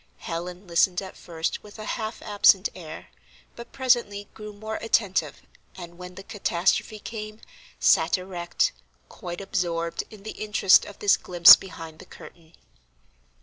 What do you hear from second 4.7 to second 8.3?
attentive, and when the catastrophe came sat